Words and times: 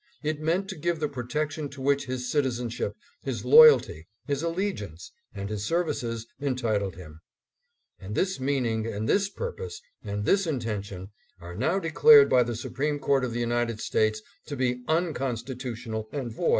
It 0.23 0.41
meant 0.41 0.67
to 0.69 0.75
give 0.75 0.99
the 0.99 1.07
protection 1.07 1.69
to 1.69 1.79
which 1.79 2.05
his 2.07 2.27
citizenship, 2.27 2.95
his 3.21 3.45
loyalty, 3.45 4.07
his 4.25 4.41
allegiance, 4.41 5.11
and 5.31 5.47
his 5.47 5.63
services 5.63 6.25
entitled 6.41 6.95
him; 6.95 7.21
and 7.99 8.15
this 8.15 8.39
mean 8.39 8.65
ing 8.65 8.87
and 8.87 9.07
this 9.07 9.29
purpose 9.29 9.79
and 10.03 10.25
this 10.25 10.47
intention 10.47 11.11
are 11.39 11.53
now 11.53 11.77
de 11.77 11.91
clared 11.91 12.31
by 12.31 12.41
the 12.41 12.55
Supreme 12.55 12.97
Court 12.97 13.23
of 13.23 13.33
the 13.33 13.41
United 13.41 13.79
States 13.79 14.23
to 14.47 14.55
be 14.55 14.81
unconstitutional 14.87 16.09
and 16.11 16.31
void. 16.31 16.49